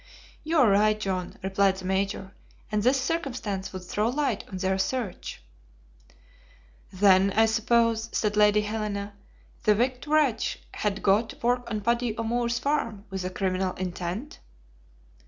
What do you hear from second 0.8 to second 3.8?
John," replied the Major, "and this circumstance